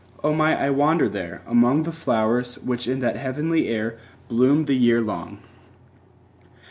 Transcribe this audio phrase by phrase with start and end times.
[0.23, 4.65] O might I wander there, Among the flowers, which in that heavenly air 5 Bloom
[4.65, 5.43] the year long!